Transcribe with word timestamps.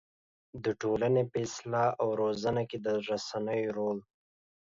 د 0.63 0.65
ټولنې 0.81 1.23
په 1.31 1.37
اصلاح 1.47 1.89
او 2.01 2.07
روزنه 2.21 2.61
کې 2.69 2.77
د 2.85 2.87
رسنيو 3.07 3.73
رول 3.77 3.99